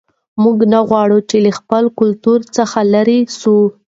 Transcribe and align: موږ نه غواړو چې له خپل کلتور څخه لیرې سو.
موږ 0.43 0.57
نه 0.73 0.79
غواړو 0.89 1.17
چې 1.29 1.37
له 1.45 1.51
خپل 1.59 1.83
کلتور 1.99 2.39
څخه 2.55 2.79
لیرې 2.91 3.19
سو. 3.39 3.57